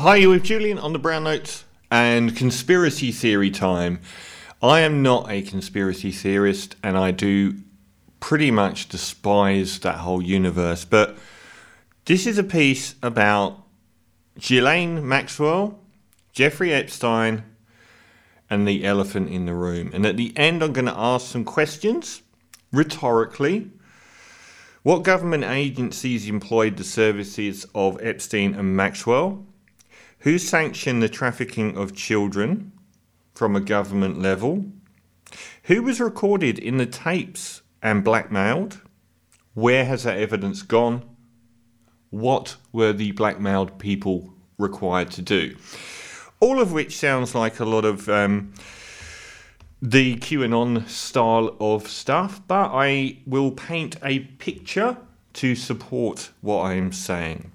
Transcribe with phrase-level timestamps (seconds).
[0.00, 4.00] Hi, you're with Julian on the Brown Notes and conspiracy theory time.
[4.62, 7.56] I am not a conspiracy theorist and I do
[8.18, 11.18] pretty much despise that whole universe, but
[12.06, 13.62] this is a piece about
[14.38, 15.78] Ghislaine Maxwell,
[16.32, 17.44] Jeffrey Epstein,
[18.48, 19.90] and the elephant in the room.
[19.92, 22.22] And at the end, I'm going to ask some questions
[22.72, 23.70] rhetorically.
[24.82, 29.44] What government agencies employed the services of Epstein and Maxwell?
[30.20, 32.72] Who sanctioned the trafficking of children
[33.34, 34.66] from a government level?
[35.64, 38.82] Who was recorded in the tapes and blackmailed?
[39.54, 41.08] Where has that evidence gone?
[42.10, 45.56] What were the blackmailed people required to do?
[46.38, 48.52] All of which sounds like a lot of um,
[49.80, 54.98] the QAnon style of stuff, but I will paint a picture
[55.34, 57.52] to support what I'm saying.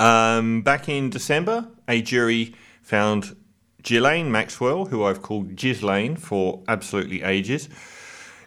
[0.00, 3.36] Um, back in December, a jury found
[3.82, 7.68] Ghislaine Maxwell, who I've called Ghislaine for absolutely ages,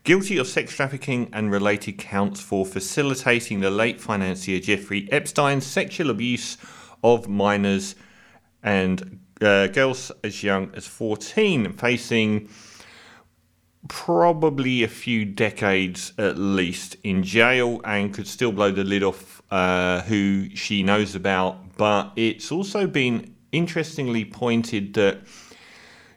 [0.04, 6.10] guilty of sex trafficking and related counts for facilitating the late financier Jeffrey Epstein's sexual
[6.10, 6.58] abuse
[7.04, 7.96] of minors
[8.64, 12.48] and uh, girls as young as 14, facing
[13.88, 19.42] probably a few decades at least in jail and could still blow the lid off
[19.52, 21.78] uh, who she knows about.
[21.78, 25.22] But it's also been interestingly pointed that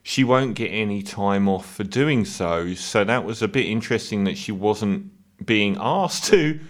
[0.02, 2.74] she won't get any time off for doing so.
[2.74, 5.10] So that was a bit interesting that she wasn't
[5.44, 6.60] being asked to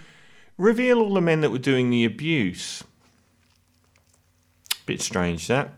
[0.56, 2.84] reveal all the men that were doing the abuse.
[4.86, 5.72] Bit strange that.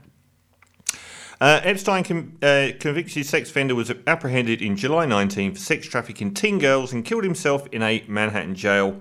[1.41, 6.33] Uh, Epstein, com- uh, convicted sex offender, was apprehended in July 19 for sex trafficking
[6.33, 9.01] teen girls and killed himself in a Manhattan jail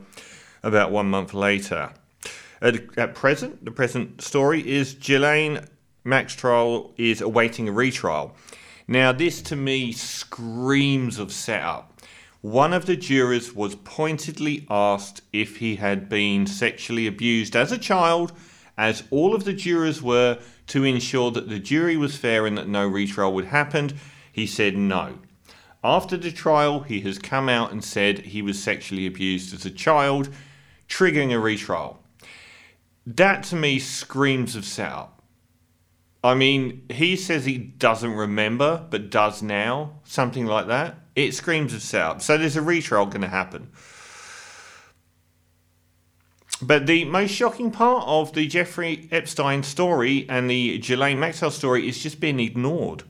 [0.61, 1.93] about one month later.
[2.61, 5.65] At, at present, the present story is Ghislaine
[6.03, 8.35] Max trial is awaiting a retrial.
[8.87, 11.99] Now, this to me screams of setup.
[12.41, 17.77] One of the jurors was pointedly asked if he had been sexually abused as a
[17.79, 18.33] child,
[18.77, 22.67] as all of the jurors were, to ensure that the jury was fair and that
[22.67, 23.97] no retrial would happen.
[24.31, 25.19] He said no.
[25.83, 29.71] After the trial, he has come out and said he was sexually abused as a
[29.71, 30.29] child,
[30.89, 32.01] triggering a retrial.
[33.05, 35.21] That to me screams of setup.
[36.23, 40.95] I mean, he says he doesn't remember, but does now, something like that.
[41.15, 42.23] It screams of setup.
[42.23, 43.69] So there's a retrial going to happen.
[46.61, 51.87] But the most shocking part of the Jeffrey Epstein story and the Ghislaine Maxwell story
[51.87, 53.03] is just being ignored.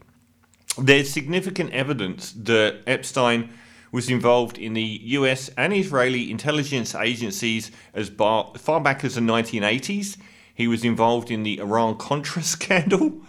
[0.78, 3.52] There's significant evidence that Epstein
[3.92, 10.18] was involved in the US and Israeli intelligence agencies as far back as the 1980s.
[10.54, 13.22] He was involved in the Iran Contra scandal.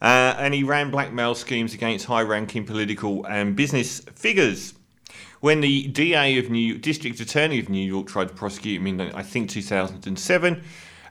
[0.00, 4.74] Uh, and he ran blackmail schemes against high ranking political and business figures.
[5.40, 8.86] When the DA of New York, District Attorney of New York tried to prosecute him
[8.86, 10.62] in, I think, 2007,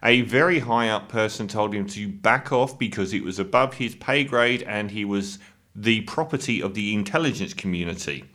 [0.03, 3.95] a very high up person told him to back off because it was above his
[3.95, 5.39] pay grade and he was
[5.75, 8.25] the property of the intelligence community.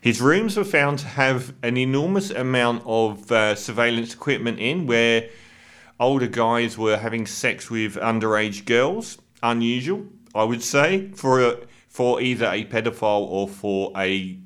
[0.00, 5.28] His rooms were found to have an enormous amount of uh, surveillance equipment in where
[5.98, 9.18] older guys were having sex with underage girls.
[9.42, 14.38] Unusual, I would say, for a, for either a pedophile or for a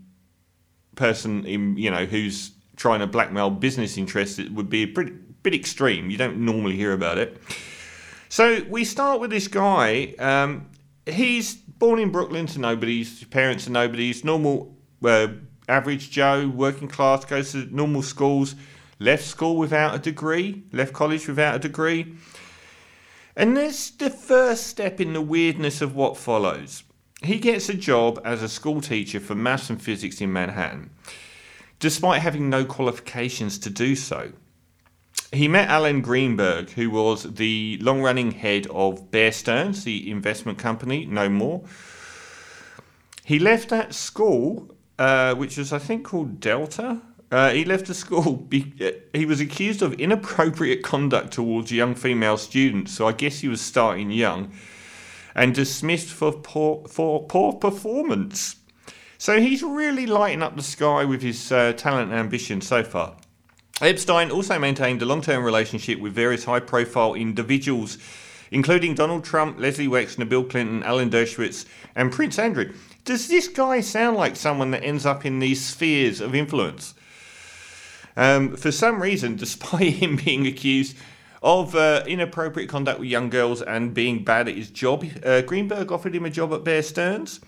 [0.94, 4.38] person in you know who's trying to blackmail business interests.
[4.38, 5.12] It would be a pretty,
[5.43, 6.10] bit extreme.
[6.10, 7.41] You don't normally hear about it.
[8.28, 10.15] So we start with this guy.
[10.19, 10.71] Um,
[11.06, 13.22] he's born in Brooklyn to nobody's.
[13.25, 14.25] Parents are nobody's.
[14.25, 14.75] Normal,
[15.05, 15.28] uh,
[15.69, 18.56] average Joe, working class, goes to normal schools.
[18.99, 20.65] Left school without a degree.
[20.72, 22.15] Left college without a degree.
[23.37, 26.84] And that's the first step in the weirdness of what follows.
[27.25, 30.91] He gets a job as a school teacher for maths and physics in Manhattan,
[31.79, 34.33] despite having no qualifications to do so.
[35.33, 40.59] He met Alan Greenberg, who was the long running head of Bear Stearns, the investment
[40.59, 41.65] company, no more.
[43.25, 47.00] He left that school, uh, which was, I think, called Delta.
[47.32, 48.37] Uh, he left the school.
[48.49, 53.41] Be- uh, he was accused of inappropriate conduct towards young female students, so I guess
[53.41, 54.53] he was starting young,
[55.35, 58.57] and dismissed for poor, for poor performance.
[59.19, 63.17] So he's really lighting up the sky with his uh, talent and ambition so far.
[63.81, 67.99] Epstein also maintained a long term relationship with various high profile individuals,
[68.51, 71.67] including Donald Trump, Leslie Wexner, Bill Clinton, Alan Dershowitz,
[71.97, 72.73] and Prince Andrew.
[73.05, 76.95] Does this guy sound like someone that ends up in these spheres of influence?
[78.17, 80.97] Um, for some reason, despite him being accused
[81.44, 85.05] of uh, inappropriate conduct with young girls and being bad at his job.
[85.23, 87.38] Uh, Greenberg offered him a job at Bear Stearns.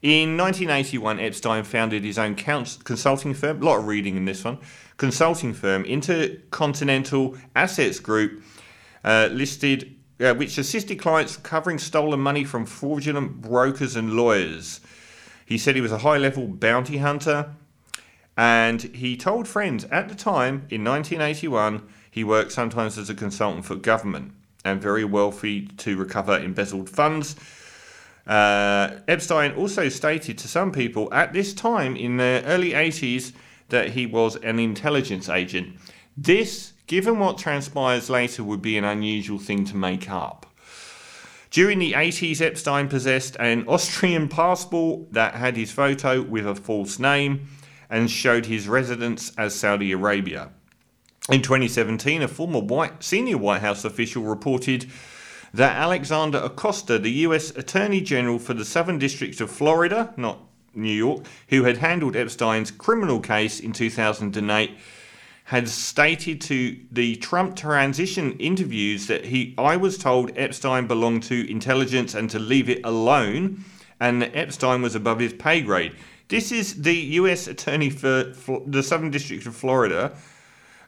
[0.00, 4.58] In 1981, Epstein founded his own consulting firm, a lot of reading in this one,
[4.96, 8.44] consulting firm, Intercontinental Assets Group,
[9.04, 14.80] uh, listed, uh, which assisted clients recovering stolen money from fraudulent brokers and lawyers.
[15.46, 17.54] He said he was a high level bounty hunter,
[18.36, 23.64] and he told friends at the time, in 1981, he worked sometimes as a consultant
[23.64, 24.32] for government
[24.64, 27.34] and very wealthy to recover embezzled funds
[28.26, 33.32] uh, Epstein also stated to some people at this time in the early 80s
[33.68, 35.76] that he was an intelligence agent.
[36.16, 40.46] This, given what transpires later, would be an unusual thing to make up.
[41.50, 46.98] During the 80s, Epstein possessed an Austrian passport that had his photo with a false
[46.98, 47.48] name
[47.90, 50.50] and showed his residence as Saudi Arabia.
[51.30, 54.90] In 2017, a former white, senior White House official reported
[55.54, 60.40] that Alexander Acosta, the US Attorney General for the Southern District of Florida, not
[60.74, 64.70] New York, who had handled Epstein's criminal case in 2008,
[65.44, 71.48] had stated to the Trump transition interviews that he I was told Epstein belonged to
[71.48, 73.64] intelligence and to leave it alone
[74.00, 75.94] and that Epstein was above his pay grade.
[76.26, 80.16] This is the US attorney for, for the Southern District of Florida,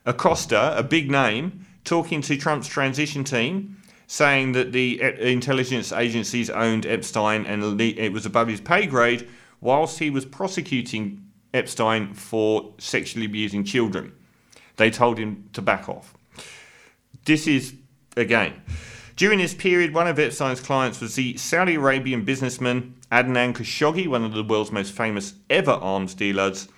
[0.07, 6.87] Acosta, a big name, talking to Trump's transition team saying that the intelligence agencies owned
[6.87, 9.29] Epstein and it was above his pay grade,
[9.61, 11.25] whilst he was prosecuting
[11.55, 14.13] Epstein for sexually abusing children.
[14.77, 16.15] They told him to back off.
[17.25, 17.75] This is,
[18.17, 18.61] again,
[19.17, 24.25] during this period, one of Epstein's clients was the Saudi Arabian businessman Adnan Khashoggi, one
[24.25, 26.69] of the world's most famous ever arms dealers,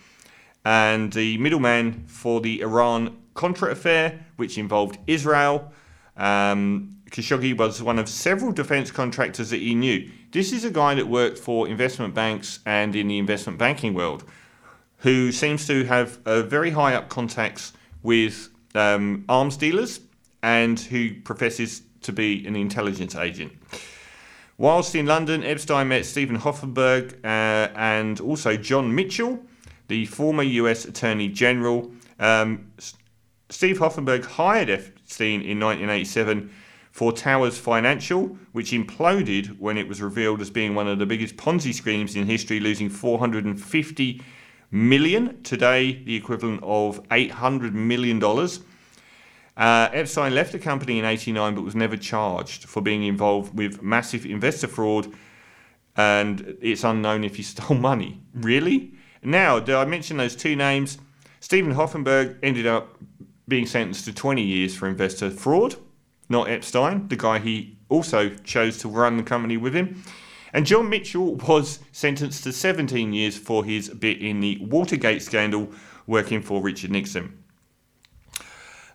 [0.67, 5.73] and the middleman for the Iran Contra affair, which involved Israel.
[6.17, 10.11] Um, Khashoggi was one of several defence contractors that he knew.
[10.33, 14.25] This is a guy that worked for investment banks and in the investment banking world,
[14.99, 17.73] who seems to have a very high up contacts
[18.03, 20.01] with um, arms dealers
[20.43, 23.53] and who professes to be an intelligence agent.
[24.59, 29.39] Whilst in London, Epstein met Steven Hoffenberg uh, and also John Mitchell,
[29.88, 31.91] the former US Attorney General.
[32.19, 32.73] Um,
[33.49, 36.50] Steve Hoffenberg hired Epstein in 1987
[36.91, 41.37] for Towers Financial, which imploded when it was revealed as being one of the biggest
[41.37, 44.23] Ponzi schemes in history, losing 450
[44.71, 45.43] million.
[45.43, 48.61] Today, the equivalent of 800 million dollars.
[49.56, 53.82] Uh, Epstein left the company in '89, but was never charged for being involved with
[53.82, 55.12] massive investor fraud,
[55.97, 58.21] and it's unknown if he stole money.
[58.35, 58.93] Really?
[59.26, 60.99] Now, did I mention those two names?
[61.40, 62.96] Steven Hoffenberg ended up
[63.49, 65.75] being sentenced to 20 years for investor fraud
[66.28, 70.02] not Epstein, the guy he also chose to run the company with him.
[70.52, 75.70] And John Mitchell was sentenced to 17 years for his bit in the Watergate scandal,
[76.06, 77.43] working for Richard Nixon.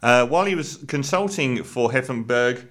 [0.01, 2.67] Uh, while he was consulting for Hoffenberg,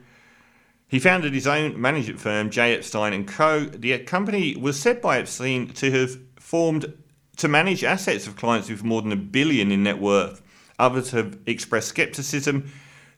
[0.89, 2.75] he founded his own management firm, J.
[2.75, 3.61] Epstein Co.
[3.61, 6.93] The company was said by Epstein to have formed
[7.37, 10.43] to manage assets of clients with more than a billion in net worth.
[10.79, 12.71] Others have expressed skepticism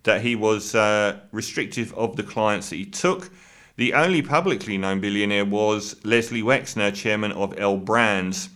[0.03, 3.31] that he was uh, restrictive of the clients that he took.
[3.77, 8.51] The only publicly known billionaire was Leslie Wexner, chairman of L Brands.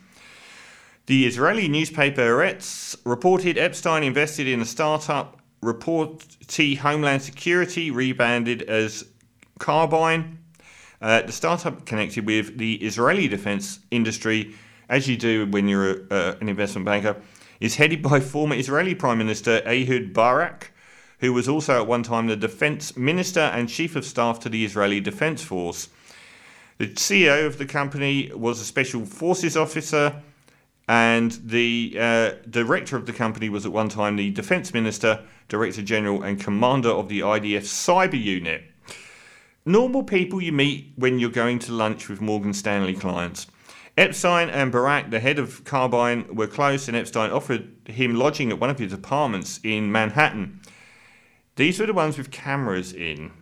[1.06, 9.04] The Israeli newspaper Haaretz reported Epstein invested in a startup, Reporty Homeland Security, rebranded as
[9.60, 10.38] Carbyne.
[11.00, 14.54] Uh, the startup connected with the Israeli defense industry,
[14.88, 17.16] as you do when you're a, uh, an investment banker,
[17.60, 20.72] is headed by former Israeli Prime Minister Ehud Barak
[21.20, 24.64] who was also at one time the defense minister and chief of staff to the
[24.64, 25.88] Israeli Defense Force.
[26.78, 30.22] The CEO of the company was a special forces officer,
[30.88, 35.82] and the uh, director of the company was at one time the defense minister, director
[35.82, 38.64] general, and commander of the IDF cyber unit.
[39.64, 43.46] Normal people you meet when you're going to lunch with Morgan Stanley clients.
[43.96, 48.60] Epstein and Barak, the head of Carbyne, were close, and Epstein offered him lodging at
[48.60, 50.60] one of his apartments in Manhattan.
[51.56, 53.32] These were the ones with cameras in.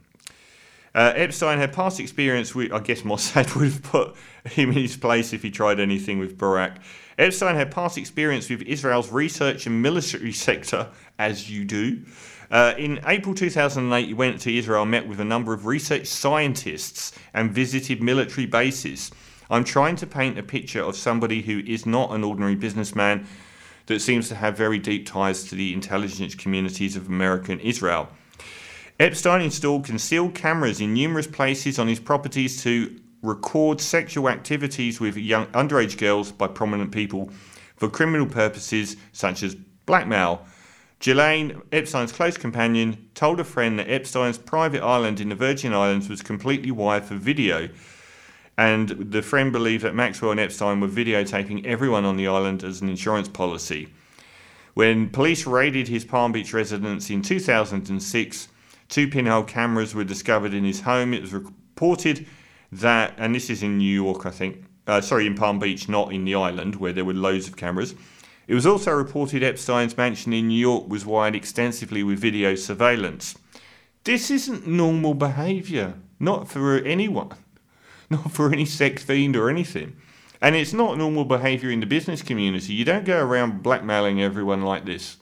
[0.94, 4.96] Uh, Epstein had past experience with, I guess Mossad would have put him in his
[4.96, 6.78] place if he tried anything with Barak.
[7.18, 12.04] Epstein had past experience with Israel's research and military sector, as you do.
[12.49, 17.11] Uh, in April 2008, he went to Israel, met with a number of research scientists,
[17.32, 19.11] and visited military bases.
[19.51, 23.27] I'm trying to paint a picture of somebody who is not an ordinary businessman
[23.87, 28.09] that seems to have very deep ties to the intelligence communities of America and Israel.
[28.99, 35.17] Epstein installed concealed cameras in numerous places on his properties to record sexual activities with
[35.17, 37.31] young underage girls by prominent people
[37.77, 39.55] for criminal purposes such as
[39.87, 40.47] blackmail.
[41.01, 46.09] Ghislaine, Epstein's close companion, told a friend that Epstein's private island in the Virgin Islands
[46.09, 47.69] was completely wired for video.
[48.56, 52.80] And the friend believed that Maxwell and Epstein were videotaping everyone on the island as
[52.80, 53.88] an insurance policy.
[54.75, 58.49] When police raided his Palm Beach residence in 2006,
[58.88, 61.14] two pinhole cameras were discovered in his home.
[61.14, 62.26] It was reported
[62.73, 66.12] that, and this is in New York, I think, uh, sorry, in Palm Beach, not
[66.12, 67.94] in the island where there were loads of cameras.
[68.46, 73.37] It was also reported Epstein's mansion in New York was wired extensively with video surveillance.
[74.04, 77.30] This isn't normal behaviour, not for anyone,
[78.11, 79.96] not for any sex fiend or anything.
[80.40, 82.75] And it's not normal behaviour in the business community.
[82.75, 85.16] You don't go around blackmailing everyone like this.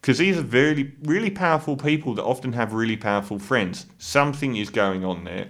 [0.00, 3.86] Because these are very, really powerful people that often have really powerful friends.
[3.98, 5.48] Something is going on there.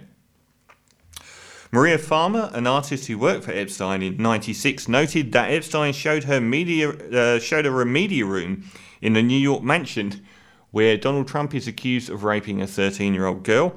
[1.71, 6.41] Maria Farmer, an artist who worked for Epstein in '96, noted that Epstein showed her
[6.41, 8.65] media uh, showed her a media room
[9.01, 10.25] in the New York mansion
[10.71, 13.73] where Donald Trump is accused of raping a 13-year-old girl.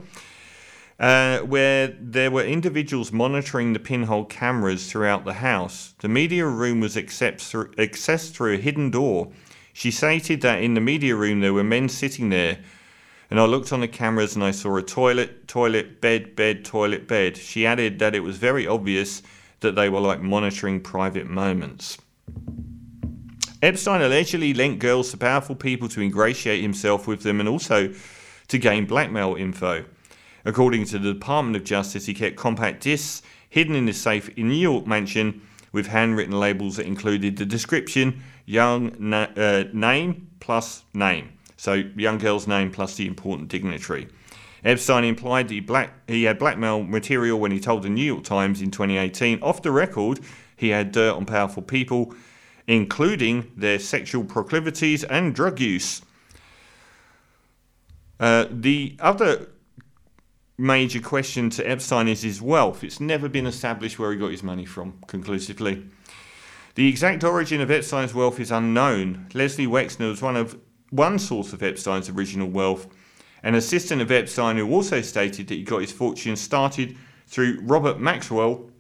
[0.99, 5.95] Uh, where there were individuals monitoring the pinhole cameras throughout the house.
[5.99, 9.33] The media room was accessed through a hidden door.
[9.73, 12.59] She stated that in the media room there were men sitting there
[13.31, 17.09] and I looked on the cameras and I saw a toilet, toilet, bed, bed, toilet,
[17.09, 17.37] bed.
[17.37, 19.23] She added that it was very obvious
[19.59, 21.99] that they were like monitoring private moments.
[23.63, 27.93] Epstein allegedly lent girls to powerful people to ingratiate himself with them and also
[28.47, 29.85] to gain blackmail info.
[30.45, 34.49] According to the Department of Justice, he kept compact discs hidden in his safe in
[34.49, 35.41] New York mansion
[35.73, 41.31] with handwritten labels that included the description young na- uh, name plus name.
[41.57, 44.09] So, young girl's name plus the important dignitary.
[44.65, 48.61] Epstein implied he, black, he had blackmail material when he told the New York Times
[48.61, 49.43] in 2018.
[49.43, 50.21] Off the record,
[50.57, 52.15] he had dirt on powerful people,
[52.67, 56.03] including their sexual proclivities and drug use.
[58.19, 59.49] Uh, the other
[60.57, 62.85] major question to Epstein is his wealth.
[62.85, 65.85] It's never been established where he got his money from conclusively.
[66.75, 69.27] The exact origin of Epstein's wealth is unknown.
[69.35, 70.59] Leslie Wexner was one of
[70.91, 72.87] one source of Epstein's original wealth.
[73.43, 76.97] An assistant of Epstein who also stated that he got his fortune started
[77.27, 78.71] through Robert Maxwell,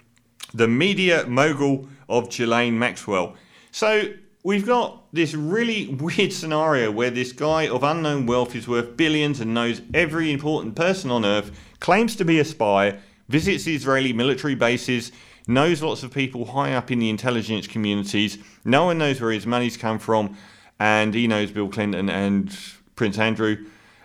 [0.52, 3.36] the media mogul of Ghislaine Maxwell.
[3.72, 4.12] So
[4.44, 9.40] we've got this really weird scenario where this guy of unknown wealth is worth billions
[9.40, 12.98] and knows every important person on earth, claims to be a spy,
[13.28, 15.10] visits Israeli military bases,
[15.48, 18.38] knows lots of people high up in the intelligence communities.
[18.64, 20.36] No one knows where his money's come from
[20.78, 22.56] and he knows Bill Clinton and
[22.96, 23.64] Prince Andrew,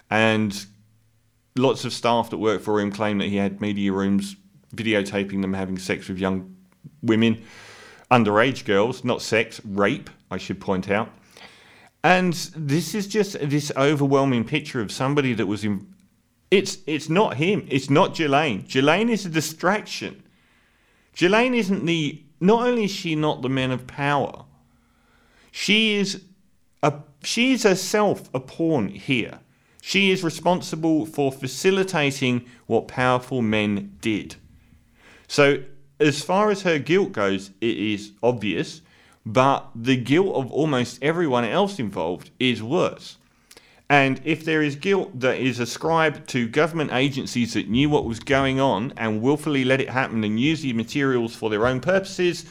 [0.10, 0.66] and
[1.56, 4.36] lots of staff that work for him claim that he had media rooms
[4.76, 6.56] videotaping them having sex with young
[7.02, 7.44] women,
[8.12, 11.10] underage girls, not sex, rape, I should point out.
[12.04, 15.94] And this is just this overwhelming picture of somebody that was in.
[16.50, 17.68] It's it's not him.
[17.70, 18.66] It's not Ghislaine.
[18.68, 20.24] Ghislaine is a distraction.
[21.16, 22.24] Ghislaine isn't the.
[22.40, 24.46] Not only is she not the man of power,
[25.52, 26.24] she is
[26.82, 29.40] a, she is herself a pawn here.
[29.82, 34.36] She is responsible for facilitating what powerful men did.
[35.28, 35.64] So,
[36.00, 38.82] as far as her guilt goes, it is obvious,
[39.26, 43.18] but the guilt of almost everyone else involved is worse.
[43.90, 48.20] And if there is guilt that is ascribed to government agencies that knew what was
[48.20, 52.46] going on and willfully let it happen and use the materials for their own purposes,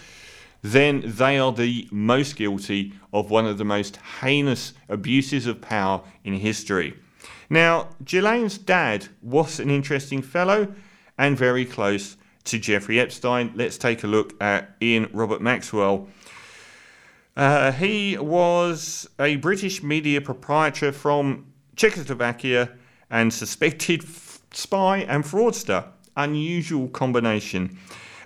[0.62, 6.02] then they are the most guilty of one of the most heinous abuses of power
[6.24, 6.94] in history.
[7.48, 10.74] Now, Ghislaine's dad was an interesting fellow
[11.16, 13.52] and very close to Jeffrey Epstein.
[13.54, 16.08] Let's take a look at Ian Robert Maxwell.
[17.38, 22.70] Uh, he was a British media proprietor from Czechoslovakia
[23.10, 25.86] and suspected f- spy and fraudster.
[26.16, 27.78] Unusual combination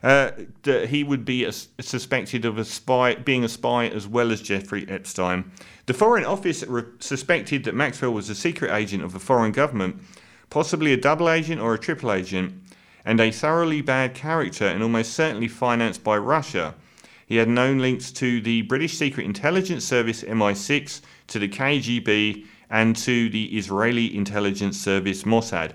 [0.02, 0.30] uh,
[0.62, 4.40] that he would be a, suspected of a spy, being a spy as well as
[4.40, 5.52] Jeffrey Epstein.
[5.84, 10.00] The Foreign Office re- suspected that Maxwell was a secret agent of a foreign government,
[10.48, 12.54] possibly a double agent or a triple agent,
[13.04, 16.74] and a thoroughly bad character and almost certainly financed by Russia.
[17.32, 22.94] He had known links to the British Secret Intelligence Service MI6, to the KGB, and
[22.96, 25.72] to the Israeli intelligence service Mossad.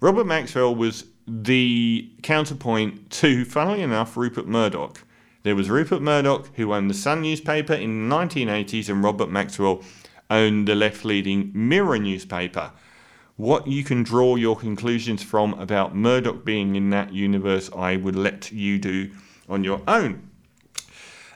[0.00, 5.02] Robert Maxwell was the counterpoint to, funnily enough, Rupert Murdoch.
[5.44, 9.82] There was Rupert Murdoch, who owned the Sun newspaper in the 1980s, and Robert Maxwell
[10.28, 12.70] owned the left leading Mirror newspaper.
[13.36, 18.14] What you can draw your conclusions from about Murdoch being in that universe, I would
[18.14, 19.10] let you do
[19.48, 20.28] on your own.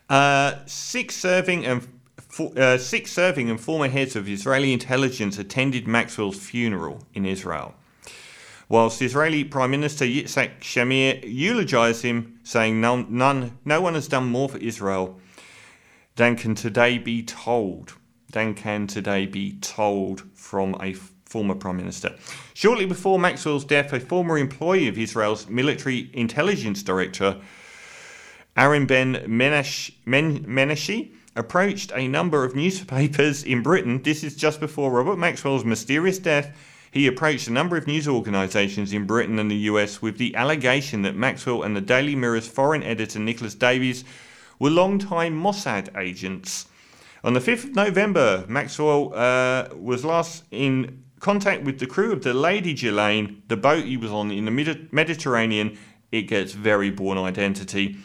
[0.09, 1.89] Uh, six serving and
[2.57, 7.75] uh, six serving and former heads of Israeli intelligence attended Maxwell's funeral in Israel.
[8.69, 14.27] Whilst Israeli Prime Minister Yitzhak Shamir eulogized him, saying, none, none, no one has done
[14.27, 15.21] more for Israel
[16.17, 17.95] than can today be told.
[18.33, 20.95] Than can today be told from a
[21.25, 22.17] former Prime Minister.
[22.55, 27.41] Shortly before Maxwell's death, a former employee of Israel's military intelligence director,
[28.57, 34.03] Aaron Ben Menash, Men, Menashi, approached a number of newspapers in Britain.
[34.03, 36.57] This is just before Robert Maxwell's mysterious death.
[36.91, 41.03] He approached a number of news organisations in Britain and the US with the allegation
[41.03, 44.05] that Maxwell and the Daily Mirror's foreign editor Nicholas Davies
[44.59, 46.67] were long-time Mossad agents.
[47.23, 52.23] On the 5th of November, Maxwell uh, was last in contact with the crew of
[52.23, 55.77] the Lady Ghislaine, the boat he was on in the Mediterranean.
[56.11, 57.99] It gets very Bourne Identity,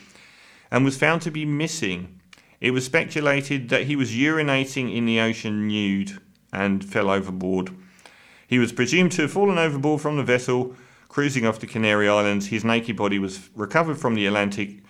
[0.71, 2.19] and was found to be missing.
[2.59, 6.19] It was speculated that he was urinating in the ocean nude
[6.53, 7.71] and fell overboard.
[8.47, 10.75] He was presumed to have fallen overboard from the vessel
[11.11, 12.47] cruising off the Canary Islands.
[12.47, 14.81] His naked body was recovered from the Atlantic.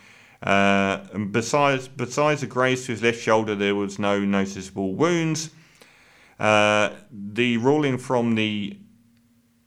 [0.44, 0.98] Uh,
[1.32, 5.50] besides, besides a graze to his left shoulder, there was no noticeable wounds.
[6.40, 8.78] Uh, the ruling from the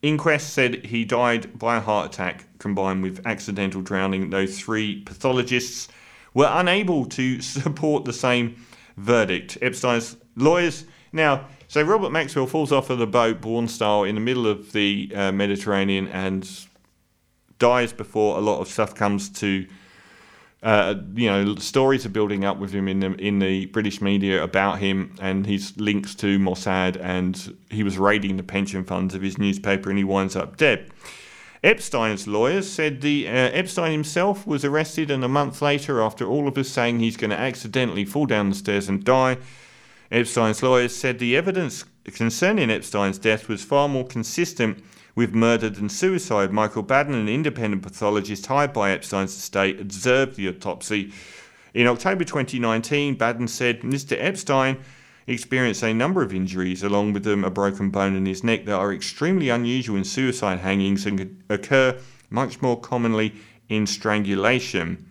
[0.02, 4.30] inquest said he died by a heart attack combined with accidental drowning.
[4.30, 5.88] Those three pathologists
[6.34, 8.56] were unable to support the same
[8.96, 9.56] verdict.
[9.62, 14.20] Epstein's lawyers now so Robert Maxwell falls off of the boat, Bourne style, in the
[14.20, 16.48] middle of the uh, Mediterranean and
[17.58, 19.66] dies before a lot of stuff comes to
[20.62, 24.42] uh, you know, stories are building up with him in the in the British media
[24.42, 29.20] about him and his links to Mossad, and he was raiding the pension funds of
[29.20, 30.90] his newspaper, and he winds up dead.
[31.64, 36.46] Epstein's lawyers said the uh, Epstein himself was arrested, and a month later, after all
[36.46, 39.38] of us saying he's going to accidentally fall down the stairs and die,
[40.12, 45.88] Epstein's lawyers said the evidence concerning Epstein's death was far more consistent with murder than
[45.88, 46.52] suicide.
[46.52, 51.14] Michael Baden, an independent pathologist hired by Epstein's estate, observed the autopsy.
[51.72, 54.18] In October 2019, Baden said Mr.
[54.20, 54.76] Epstein
[55.26, 58.74] experienced a number of injuries, along with them a broken bone in his neck, that
[58.74, 61.98] are extremely unusual in suicide hangings and occur
[62.30, 63.34] much more commonly
[63.68, 65.10] in strangulation.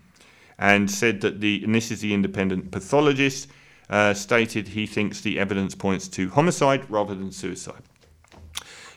[0.59, 3.49] And said that the, and this is the independent pathologist,
[3.89, 7.81] uh, stated he thinks the evidence points to homicide rather than suicide.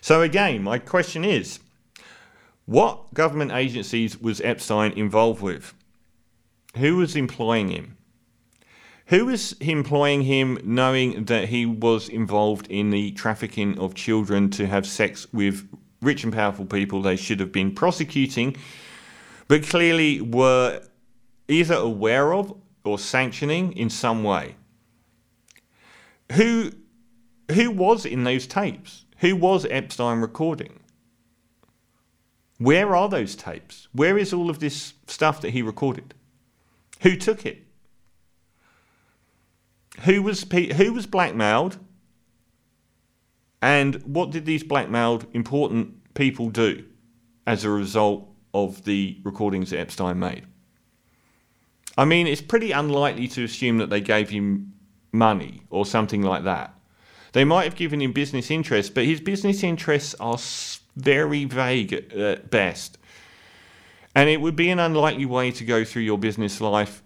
[0.01, 1.59] So, again, my question is
[2.67, 5.73] what government agencies was Epstein involved with?
[6.77, 7.97] Who was employing him?
[9.07, 14.67] Who was employing him knowing that he was involved in the trafficking of children to
[14.67, 15.69] have sex with
[16.03, 18.57] rich and powerful people they should have been prosecuting,
[19.47, 20.83] but clearly were
[21.49, 24.57] either aware of or sanctioning in some way?
[26.33, 26.73] Who,
[27.53, 29.05] who was in those tapes?
[29.19, 30.81] Who was Epstein recording?
[32.59, 33.87] Where are those tapes?
[33.93, 36.15] Where is all of this stuff that he recorded?
[37.03, 37.66] Who took it?
[40.05, 41.79] Who was who was blackmailed?
[43.63, 46.85] And what did these blackmailed important people do
[47.47, 50.45] as a result of the recordings that Epstein made?
[51.99, 54.75] I mean, it's pretty unlikely to assume that they gave him
[55.13, 56.75] money or something like that.
[57.33, 60.39] They might have given him business interests, but his business interests are
[60.95, 62.99] very vague at best.
[64.15, 67.03] And it would be an unlikely way to go through your business life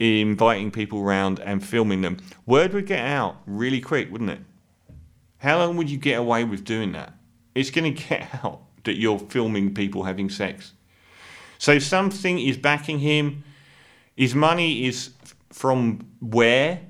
[0.00, 2.16] inviting people around and filming them.
[2.46, 4.40] Word would get out really quick, wouldn't it?
[5.38, 7.14] How long would you get away with doing that?
[7.54, 10.72] It's going to get out that you're filming people having sex.
[11.58, 13.44] So something is backing him.
[14.16, 15.10] His money is
[15.50, 16.80] from where?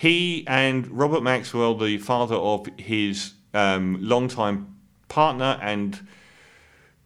[0.00, 4.74] he and Robert Maxwell, the father of his um, longtime
[5.08, 6.08] partner and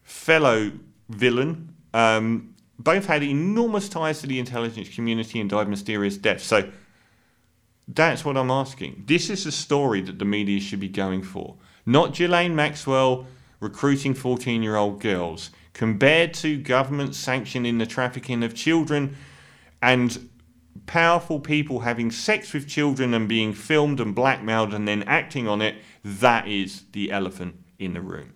[0.04, 0.70] fellow
[1.08, 6.44] villain, um, both had enormous ties to the intelligence community and died mysterious deaths.
[6.44, 6.70] So
[7.86, 9.04] that's what I'm asking.
[9.06, 11.56] This is a story that the media should be going for,
[11.86, 13.26] not Ghislaine Maxwell
[13.60, 19.16] recruiting 14 year old girls, compared to government sanctioning the trafficking of children
[19.82, 20.28] and
[20.86, 25.62] powerful people having sex with children and being filmed and blackmailed and then acting on
[25.62, 28.32] it, that is the elephant in the room.